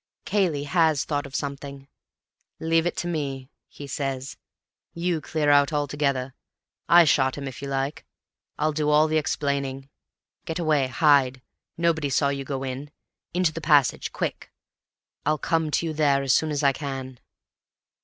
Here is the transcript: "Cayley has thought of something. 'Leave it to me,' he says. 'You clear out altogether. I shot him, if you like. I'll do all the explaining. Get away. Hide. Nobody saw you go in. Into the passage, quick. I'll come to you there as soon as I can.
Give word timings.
"Cayley 0.25 0.63
has 0.63 1.05
thought 1.05 1.27
of 1.27 1.35
something. 1.35 1.87
'Leave 2.59 2.87
it 2.87 2.97
to 2.97 3.07
me,' 3.07 3.51
he 3.67 3.85
says. 3.85 4.35
'You 4.95 5.21
clear 5.21 5.51
out 5.51 5.71
altogether. 5.71 6.33
I 6.89 7.03
shot 7.05 7.37
him, 7.37 7.47
if 7.47 7.61
you 7.61 7.67
like. 7.67 8.03
I'll 8.57 8.71
do 8.71 8.89
all 8.89 9.07
the 9.07 9.17
explaining. 9.19 9.89
Get 10.45 10.57
away. 10.57 10.87
Hide. 10.87 11.43
Nobody 11.77 12.09
saw 12.09 12.29
you 12.29 12.43
go 12.43 12.63
in. 12.63 12.89
Into 13.35 13.53
the 13.53 13.61
passage, 13.61 14.11
quick. 14.11 14.51
I'll 15.23 15.37
come 15.37 15.69
to 15.69 15.85
you 15.85 15.93
there 15.93 16.23
as 16.23 16.33
soon 16.33 16.49
as 16.49 16.63
I 16.63 16.73
can. 16.73 17.19